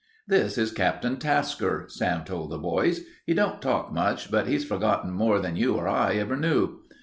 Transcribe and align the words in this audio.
"This 0.27 0.57
is 0.57 0.71
Captain 0.71 1.17
Tasker," 1.17 1.85
Sam 1.89 2.23
told 2.23 2.49
the 2.49 2.57
boys. 2.57 3.01
"He 3.27 3.35
don't 3.35 3.61
talk 3.61 3.93
much, 3.93 4.31
but 4.31 4.47
he's 4.47 4.65
forgotten 4.65 5.11
more 5.11 5.39
than 5.39 5.55
you 5.55 5.75
or 5.75 5.87
I 5.87 6.15
ever 6.15 6.35
knew. 6.35 6.79